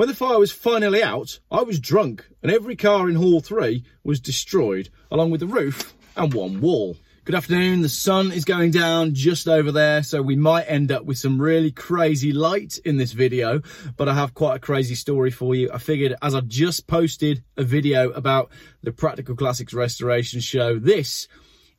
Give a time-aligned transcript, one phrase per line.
[0.00, 3.84] When the fire was finally out, I was drunk and every car in Hall 3
[4.02, 6.96] was destroyed, along with the roof and one wall.
[7.26, 11.04] Good afternoon, the sun is going down just over there, so we might end up
[11.04, 13.60] with some really crazy light in this video,
[13.98, 15.70] but I have quite a crazy story for you.
[15.70, 18.48] I figured as I just posted a video about
[18.82, 21.28] the Practical Classics Restoration Show, this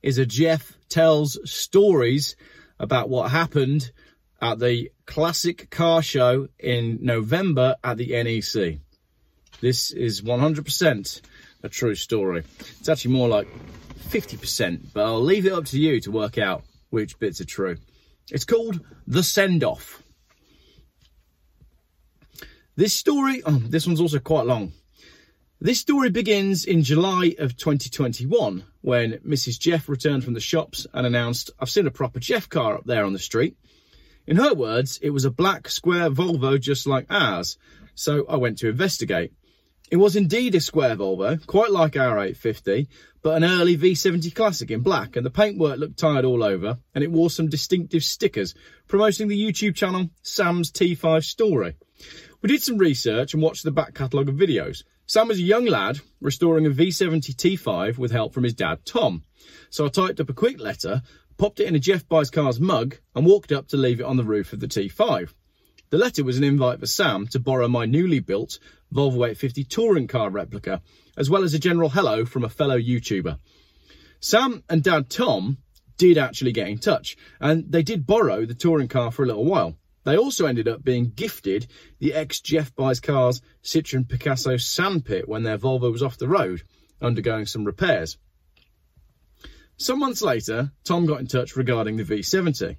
[0.03, 2.35] is a Jeff Tells Stories
[2.79, 3.91] about what happened
[4.41, 8.79] at the Classic Car Show in November at the NEC.
[9.61, 11.21] This is 100%
[11.63, 12.43] a true story.
[12.79, 13.47] It's actually more like
[14.09, 17.77] 50%, but I'll leave it up to you to work out which bits are true.
[18.31, 20.01] It's called The Send Off.
[22.75, 24.73] This story, oh, this one's also quite long.
[25.59, 29.59] This story begins in July of 2021 when Mrs.
[29.59, 33.05] Jeff returned from the shops and announced, I've seen a proper Jeff car up there
[33.05, 33.55] on the street.
[34.31, 37.57] In her words, it was a black square Volvo just like ours,
[37.95, 39.33] so I went to investigate.
[39.91, 42.87] It was indeed a square Volvo, quite like our 850,
[43.21, 47.03] but an early V70 Classic in black, and the paintwork looked tired all over, and
[47.03, 48.55] it wore some distinctive stickers,
[48.87, 51.75] promoting the YouTube channel Sam's T5 Story.
[52.41, 54.85] We did some research and watched the back catalogue of videos.
[55.07, 59.23] Sam was a young lad restoring a V70 T5 with help from his dad, Tom.
[59.69, 61.01] So I typed up a quick letter
[61.41, 64.15] popped it in a Jeff Buys Cars mug and walked up to leave it on
[64.15, 65.33] the roof of the T5.
[65.89, 68.59] The letter was an invite for Sam to borrow my newly built
[68.93, 70.83] Volvo 850 touring car replica,
[71.17, 73.39] as well as a general hello from a fellow YouTuber.
[74.19, 75.57] Sam and dad Tom
[75.97, 79.45] did actually get in touch, and they did borrow the touring car for a little
[79.45, 79.75] while.
[80.03, 81.65] They also ended up being gifted
[81.97, 86.61] the ex Jeff Buys Cars Citroen Picasso sandpit when their Volvo was off the road,
[87.01, 88.19] undergoing some repairs.
[89.81, 92.77] Some months later, Tom got in touch regarding the V70.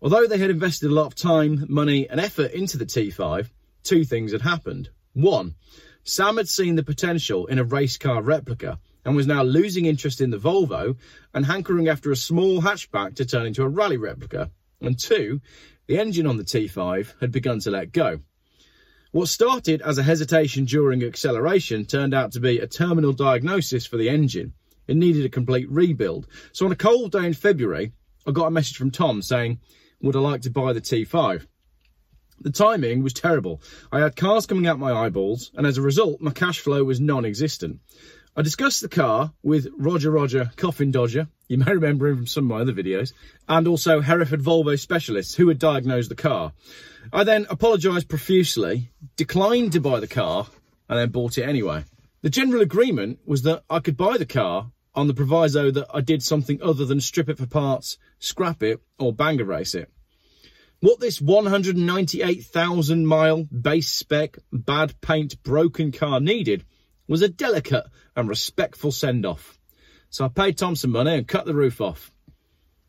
[0.00, 3.50] Although they had invested a lot of time, money, and effort into the T5,
[3.82, 4.88] two things had happened.
[5.14, 5.56] One,
[6.04, 10.20] Sam had seen the potential in a race car replica and was now losing interest
[10.20, 10.94] in the Volvo
[11.34, 14.52] and hankering after a small hatchback to turn into a rally replica.
[14.80, 15.40] And two,
[15.88, 18.20] the engine on the T5 had begun to let go.
[19.10, 23.96] What started as a hesitation during acceleration turned out to be a terminal diagnosis for
[23.96, 24.52] the engine
[24.88, 26.26] it needed a complete rebuild.
[26.52, 27.92] So on a cold day in February,
[28.26, 29.60] I got a message from Tom saying,
[30.00, 31.46] would I like to buy the T5?
[32.40, 33.60] The timing was terrible.
[33.90, 37.00] I had cars coming out my eyeballs, and as a result, my cash flow was
[37.00, 37.80] non-existent.
[38.36, 42.44] I discussed the car with Roger Roger Coffin Dodger, you may remember him from some
[42.44, 43.12] of my other videos,
[43.48, 46.52] and also Hereford Volvo specialists who had diagnosed the car.
[47.12, 50.46] I then apologised profusely, declined to buy the car,
[50.88, 51.84] and then bought it anyway.
[52.22, 56.00] The general agreement was that I could buy the car on the proviso that I
[56.00, 59.92] did something other than strip it for parts, scrap it, or banger race it.
[60.80, 66.64] What this 198,000 mile base spec, bad paint, broken car needed
[67.06, 67.84] was a delicate
[68.16, 69.56] and respectful send off.
[70.10, 72.10] So I paid Tom some money and cut the roof off.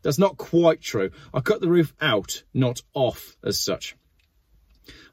[0.02, 1.12] That's not quite true.
[1.32, 3.94] I cut the roof out, not off as such.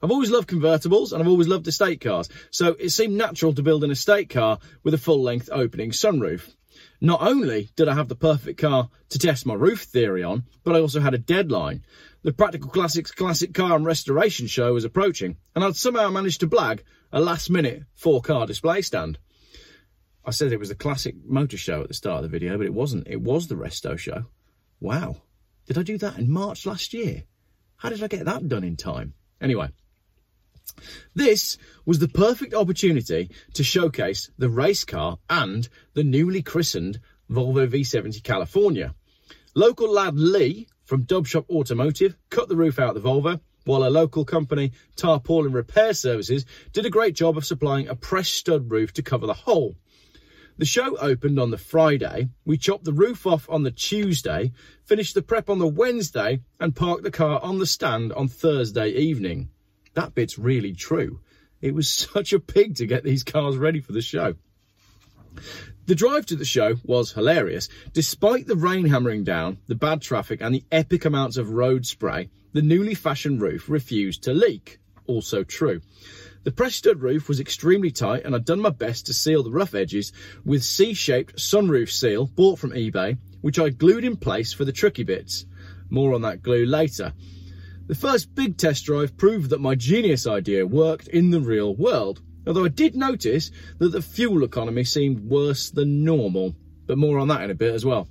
[0.02, 3.62] I've always loved convertibles and I've always loved estate cars, so it seemed natural to
[3.62, 6.50] build an estate car with a full length opening sunroof.
[7.00, 10.76] Not only did I have the perfect car to test my roof theory on, but
[10.76, 11.84] I also had a deadline.
[12.24, 16.48] The Practical Classics Classic Car and Restoration Show was approaching, and I'd somehow managed to
[16.48, 16.80] blag
[17.12, 19.20] a last minute four car display stand.
[20.26, 22.66] I said it was the Classic Motor Show at the start of the video, but
[22.66, 23.08] it wasn't.
[23.08, 24.26] It was the Resto Show.
[24.80, 25.22] Wow.
[25.68, 27.24] Did I do that in March last year?
[27.78, 29.14] How did I get that done in time?
[29.40, 29.70] Anyway,
[31.16, 37.68] this was the perfect opportunity to showcase the race car and the newly christened Volvo
[37.68, 38.94] V70 California.
[39.56, 43.90] Local lad Lee from Dubshop Automotive cut the roof out of the Volvo, while a
[43.90, 48.94] local company, Tarpaulin Repair Services, did a great job of supplying a press stud roof
[48.94, 49.76] to cover the hole.
[50.58, 52.30] The show opened on the Friday.
[52.46, 54.54] We chopped the roof off on the Tuesday,
[54.86, 58.90] finished the prep on the Wednesday, and parked the car on the stand on Thursday
[58.90, 59.50] evening.
[59.98, 61.22] That bit's really true.
[61.60, 64.36] It was such a pig to get these cars ready for the show.
[65.88, 67.68] The drive to the show was hilarious.
[67.94, 72.30] Despite the rain hammering down, the bad traffic and the epic amounts of road spray,
[72.54, 74.78] the newly fashioned roof refused to leak.
[75.08, 75.82] Also true.
[76.44, 79.50] The press stud roof was extremely tight and I'd done my best to seal the
[79.50, 80.14] rough edges
[80.46, 85.04] with C-shaped sunroof seal bought from eBay, which I glued in place for the tricky
[85.04, 85.48] bits.
[85.90, 87.14] More on that glue later.
[87.88, 92.22] The first big test drive proved that my genius idea worked in the real world,
[92.46, 93.50] although I did notice
[93.80, 96.54] that the fuel economy seemed worse than normal,
[96.86, 98.10] but more on that in a bit as well.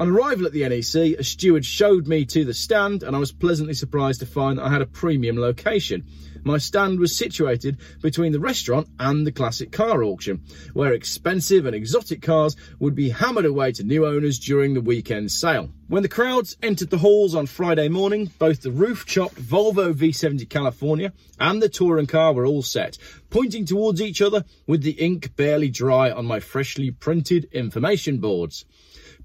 [0.00, 3.32] On arrival at the NEC, a steward showed me to the stand and I was
[3.32, 6.04] pleasantly surprised to find that I had a premium location.
[6.44, 11.74] my stand was situated between the restaurant and the classic car auction, where expensive and
[11.74, 15.68] exotic cars would be hammered away to new owners during the weekend sale.
[15.88, 21.12] When the crowds entered the halls on Friday morning, both the roof-chopped Volvo V70 California
[21.40, 22.98] and the touring car were all set,
[23.30, 28.64] pointing towards each other with the ink barely dry on my freshly printed information boards.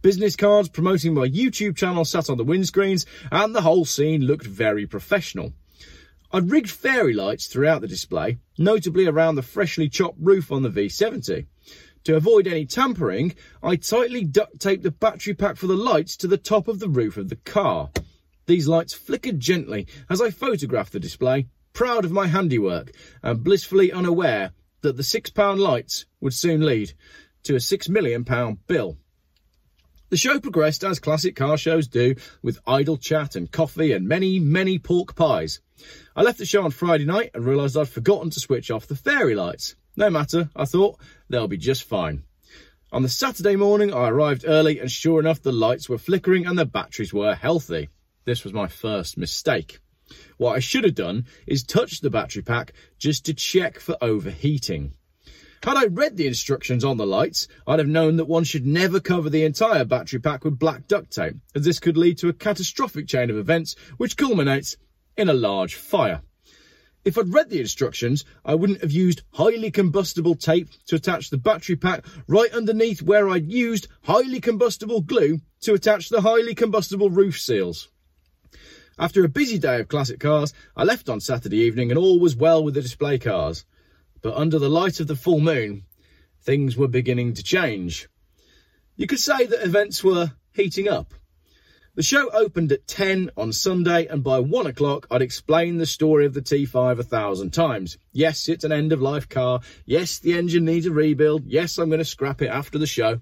[0.04, 4.46] Business cards promoting my YouTube channel sat on the windscreens, and the whole scene looked
[4.46, 5.54] very professional.
[6.30, 10.70] I'd rigged fairy lights throughout the display, notably around the freshly chopped roof on the
[10.70, 11.46] V70.
[12.04, 13.34] To avoid any tampering,
[13.64, 16.90] I tightly duct taped the battery pack for the lights to the top of the
[16.90, 17.90] roof of the car.
[18.46, 22.92] These lights flickered gently as I photographed the display, proud of my handiwork
[23.22, 24.52] and blissfully unaware
[24.82, 26.92] that the £6 lights would soon lead
[27.44, 28.24] to a £6 million
[28.68, 28.98] bill.
[30.13, 32.13] The show progressed as classic car shows do,
[32.44, 35.60] with idle chat and coffee and many, many pork pies.
[36.15, 38.95] I left the show on Friday night and realised I'd forgotten to switch off the
[38.95, 39.75] fairy lights.
[39.95, 41.00] No matter, I thought,
[41.30, 42.25] they'll be just fine.
[42.92, 46.60] On the Saturday morning, I arrived early and sure enough, the lights were flickering and
[46.60, 47.89] the batteries were healthy.
[48.24, 49.80] This was my first mistake.
[50.38, 54.94] What I should have done is touch the battery pack just to check for overheating.
[55.63, 59.00] Had I read the instructions on the lights, I'd have known that one should never
[59.00, 62.33] cover the entire battery pack with black duct tape, as this could lead to a
[62.33, 64.75] catastrophic chain of events which culminates
[65.15, 66.21] in a large fire.
[67.06, 71.38] If I'd read the instructions, I wouldn't have used highly combustible tape to attach the
[71.38, 77.10] battery pack right underneath where I'd used highly combustible glue to attach the highly combustible
[77.10, 77.88] roof seals.
[79.00, 82.36] After a busy day of classic cars, I left on Saturday evening and all was
[82.36, 83.63] well with the display cars
[84.24, 85.84] but under the light of the full moon,
[86.42, 88.10] things were beginning to change.
[88.96, 91.14] You could say that events were heating up.
[91.96, 96.25] The show opened at 10 on Sunday, and by 1 o'clock, I'd explained the story
[96.25, 98.00] of the T5 a thousand times.
[98.12, 99.60] Yes, it's an end of life car.
[99.86, 101.46] Yes, the engine needs a rebuild.
[101.46, 103.20] Yes, I'm going to scrap it after the show.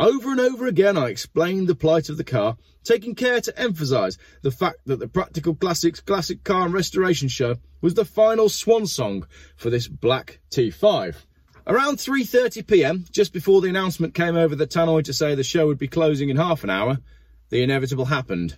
[0.00, 4.16] Over and over again, I explained the plight of the car, taking care to emphasise
[4.40, 8.86] the fact that the Practical Classics Classic Car and Restoration Show was the final swan
[8.86, 9.26] song
[9.56, 11.16] for this black T5.
[11.66, 15.76] Around 3.30pm, just before the announcement came over the tannoy to say the show would
[15.76, 16.96] be closing in half an hour,
[17.50, 18.56] the inevitable happened.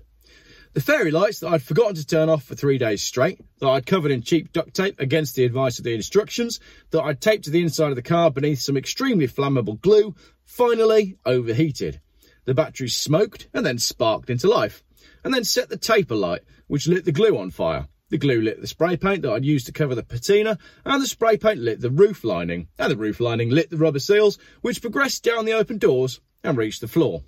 [0.74, 3.84] The fairy lights that I'd forgotten to turn off for three days straight, that I'd
[3.84, 6.60] covered in cheap duct tape against the advice of the instructions,
[6.92, 10.14] that I'd taped to the inside of the car beneath some extremely flammable glue,
[10.46, 12.00] finally overheated.
[12.46, 14.82] The battery smoked and then sparked into life,
[15.22, 17.86] and then set the tape alight, which lit the glue on fire.
[18.08, 21.06] The glue lit the spray paint that I'd used to cover the patina, and the
[21.06, 24.80] spray paint lit the roof lining, and the roof lining lit the rubber seals, which
[24.80, 27.24] progressed down the open doors and reached the floor.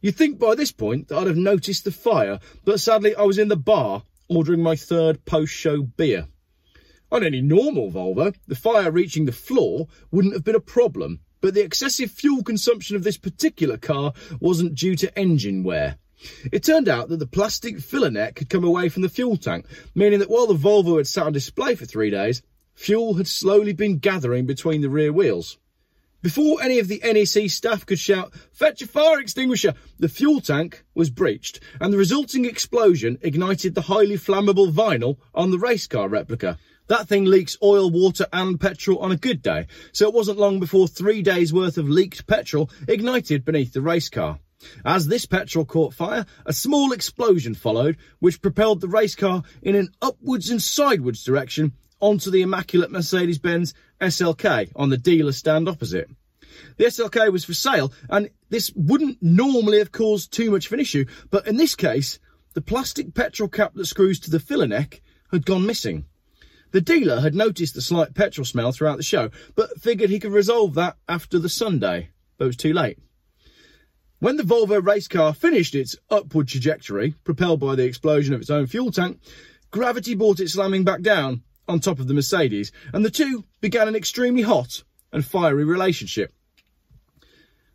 [0.00, 3.38] You'd think by this point that I'd have noticed the fire, but sadly I was
[3.38, 6.28] in the bar ordering my third post-show beer.
[7.12, 11.54] On any normal Volvo, the fire reaching the floor wouldn't have been a problem, but
[11.54, 15.98] the excessive fuel consumption of this particular car wasn't due to engine wear.
[16.50, 19.66] It turned out that the plastic filler neck had come away from the fuel tank,
[19.94, 22.42] meaning that while the Volvo had sat on display for three days,
[22.74, 25.58] fuel had slowly been gathering between the rear wheels.
[26.26, 30.84] Before any of the NEC staff could shout, fetch a fire extinguisher, the fuel tank
[30.92, 36.08] was breached and the resulting explosion ignited the highly flammable vinyl on the race car
[36.08, 36.58] replica.
[36.88, 40.58] That thing leaks oil, water and petrol on a good day, so it wasn't long
[40.58, 44.40] before three days worth of leaked petrol ignited beneath the race car.
[44.84, 49.76] As this petrol caught fire, a small explosion followed, which propelled the race car in
[49.76, 56.10] an upwards and sideways direction onto the immaculate Mercedes-Benz SLK on the dealer stand opposite.
[56.76, 60.80] The SLK was for sale and this wouldn't normally have caused too much of an
[60.80, 62.18] issue, but in this case,
[62.54, 66.04] the plastic petrol cap that screws to the filler neck had gone missing.
[66.72, 70.32] The dealer had noticed the slight petrol smell throughout the show, but figured he could
[70.32, 72.98] resolve that after the Sunday, but it was too late.
[74.18, 78.50] When the Volvo race car finished its upward trajectory, propelled by the explosion of its
[78.50, 79.20] own fuel tank,
[79.70, 83.88] gravity brought it slamming back down on top of the Mercedes, and the two began
[83.88, 86.32] an extremely hot and fiery relationship.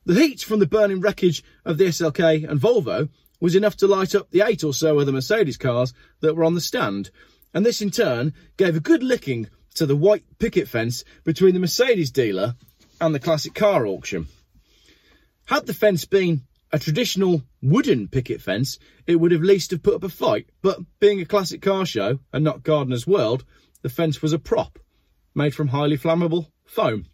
[0.05, 4.15] The heat from the burning wreckage of the SLK and Volvo was enough to light
[4.15, 7.12] up the eight or so other Mercedes cars that were on the stand,
[7.53, 11.60] and this in turn gave a good licking to the white picket fence between the
[11.60, 12.55] Mercedes dealer
[13.00, 14.27] and the classic car auction.
[15.45, 19.95] Had the fence been a traditional wooden picket fence, it would have least have put
[19.95, 23.43] up a fight, but being a classic car show and not Gardener's World,
[23.82, 24.80] the fence was a prop,
[25.34, 27.06] made from highly flammable foam.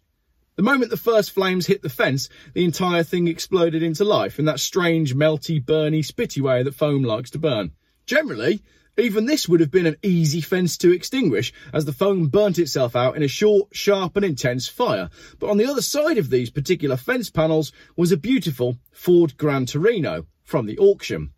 [0.56, 4.44] The moment the first flames hit the fence, the entire thing exploded into life in
[4.46, 7.70] that strange, melty, burny, spitty way that foam likes to burn.
[8.06, 8.62] Generally,
[8.98, 12.96] Even this would have been an easy fence to extinguish, as the foam burnt itself
[12.96, 15.08] out in a short, sharp and intense fire.
[15.38, 19.66] But on the other side of these particular fence panels was a beautiful Ford Gran
[19.66, 21.30] Torino from the auction.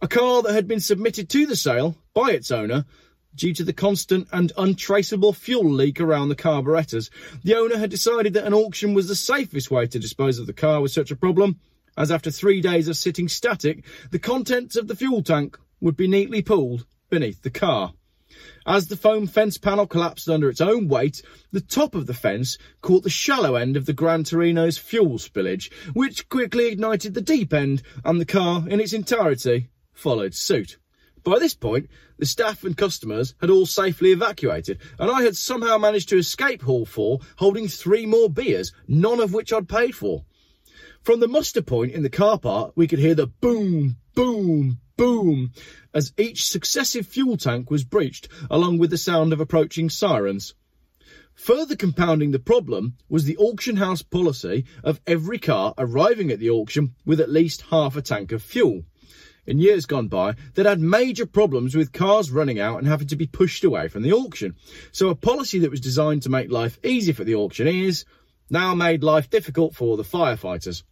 [0.00, 2.86] A car that had been submitted to the sale by its owner
[3.34, 7.10] due to the constant and untraceable fuel leak around the carburettors.
[7.42, 10.52] The owner had decided that an auction was the safest way to dispose of the
[10.52, 11.58] car with such a problem,
[11.96, 16.08] as after three days of sitting static, the contents of the fuel tank would be
[16.08, 17.94] neatly pulled beneath the car.
[18.66, 21.22] As the foam fence panel collapsed under its own weight,
[21.52, 25.72] the top of the fence caught the shallow end of the Gran Torino's fuel spillage,
[25.92, 30.78] which quickly ignited the deep end, and the car in its entirety followed suit.
[31.24, 31.88] By this point,
[32.18, 36.60] the staff and customers had all safely evacuated, and I had somehow managed to escape
[36.62, 40.24] Hall 4 holding three more beers, none of which I'd paid for.
[41.02, 45.52] From the muster point in the car park, we could hear the boom, boom, boom
[45.94, 50.54] as each successive fuel tank was breached, along with the sound of approaching sirens.
[51.34, 56.50] Further compounding the problem was the auction house policy of every car arriving at the
[56.50, 58.84] auction with at least half a tank of fuel.
[59.46, 63.16] In years gone by, they'd had major problems with cars running out and having to
[63.16, 64.56] be pushed away from the auction.
[64.92, 68.04] So a policy that was designed to make life easy for the auctioneers
[68.48, 70.82] now made life difficult for the firefighters.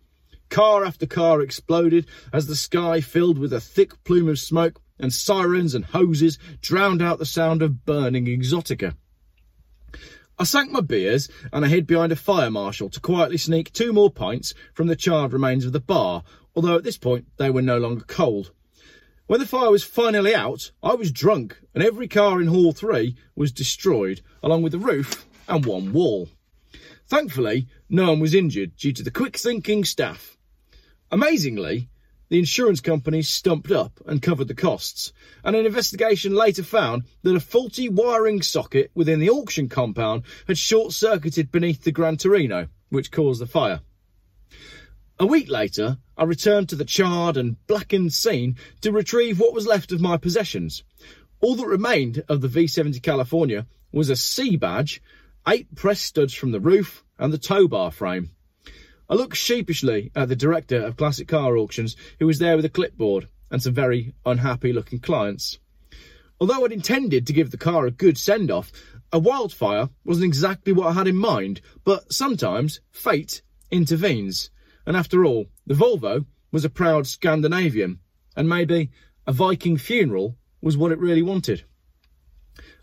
[0.50, 5.12] Car after car exploded as the sky filled with a thick plume of smoke and
[5.12, 8.94] sirens and hoses drowned out the sound of burning exotica.
[10.38, 13.92] I sank my beers and I hid behind a fire marshal to quietly sneak two
[13.92, 17.62] more pints from the charred remains of the bar, although at this point they were
[17.62, 18.52] no longer cold.
[19.26, 23.16] When the fire was finally out, I was drunk and every car in Hall 3
[23.34, 26.28] was destroyed, along with the roof and one wall.
[27.06, 30.36] Thankfully, no one was injured due to the quick thinking staff.
[31.10, 31.88] Amazingly,
[32.30, 35.12] the insurance company stumped up and covered the costs,
[35.44, 40.56] and an investigation later found that a faulty wiring socket within the auction compound had
[40.56, 43.80] short circuited beneath the Gran Torino, which caused the fire.
[45.22, 49.68] A week later, I returned to the charred and blackened scene to retrieve what was
[49.68, 50.82] left of my possessions.
[51.40, 55.00] All that remained of the V70 California was a C badge,
[55.46, 58.32] eight press studs from the roof, and the tow bar frame.
[59.08, 62.68] I looked sheepishly at the director of Classic Car Auctions, who was there with a
[62.68, 65.60] clipboard and some very unhappy looking clients.
[66.40, 68.72] Although I'd intended to give the car a good send off,
[69.12, 74.50] a wildfire wasn't exactly what I had in mind, but sometimes fate intervenes.
[74.86, 78.00] And after all, the Volvo was a proud Scandinavian,
[78.36, 78.90] and maybe
[79.26, 81.64] a Viking funeral was what it really wanted.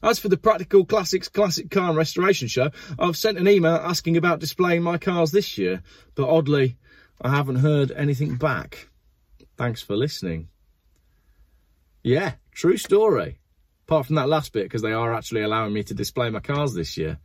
[0.02, 4.40] As for the Practical Classics Classic Car Restoration Show, I've sent an email asking about
[4.40, 5.84] displaying my cars this year,
[6.16, 6.78] but oddly,
[7.22, 8.88] I haven't heard anything back.
[9.58, 10.48] Thanks for listening.
[12.02, 13.40] Yeah, true story.
[13.88, 16.74] Apart from that last bit, because they are actually allowing me to display my cars
[16.74, 17.20] this year.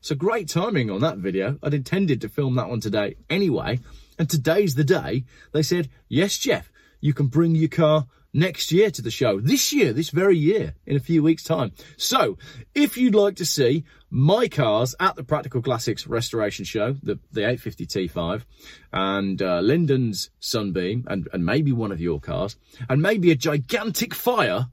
[0.00, 1.58] So great timing on that video.
[1.62, 3.80] I'd intended to film that one today anyway.
[4.22, 8.88] And today's the day they said, yes, Jeff, you can bring your car next year
[8.88, 9.40] to the show.
[9.40, 11.72] This year, this very year, in a few weeks' time.
[11.96, 12.38] So,
[12.72, 17.40] if you'd like to see my cars at the Practical Classics Restoration Show, the, the
[17.40, 18.44] 850 T5,
[18.92, 22.54] and uh, Lyndon's Sunbeam, and, and maybe one of your cars,
[22.88, 24.68] and maybe a gigantic fire,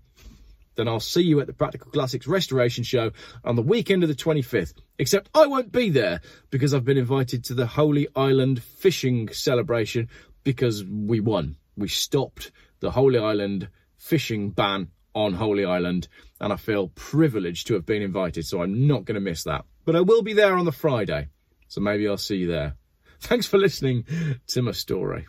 [0.79, 3.11] then I'll see you at the Practical Classics Restoration Show
[3.43, 4.73] on the weekend of the 25th.
[4.97, 10.07] Except I won't be there because I've been invited to the Holy Island fishing celebration
[10.43, 11.57] because we won.
[11.75, 13.67] We stopped the Holy Island
[13.97, 16.07] fishing ban on Holy Island,
[16.39, 19.65] and I feel privileged to have been invited, so I'm not going to miss that.
[19.85, 21.27] But I will be there on the Friday,
[21.67, 22.75] so maybe I'll see you there.
[23.19, 24.05] Thanks for listening
[24.47, 25.27] to my story.